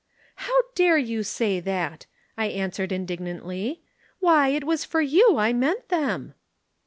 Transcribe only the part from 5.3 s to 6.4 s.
I meant them.'